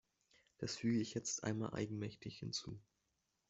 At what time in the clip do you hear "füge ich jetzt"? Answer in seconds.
0.77-1.43